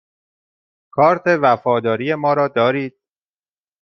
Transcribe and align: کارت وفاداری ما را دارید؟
کارت 0.95 1.23
وفاداری 1.43 2.15
ما 2.15 2.33
را 2.33 2.47
دارید؟ 2.47 2.95